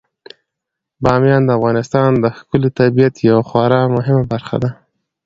[1.03, 4.69] بامیان د افغانستان د ښکلي طبیعت یوه خورا مهمه برخه ده.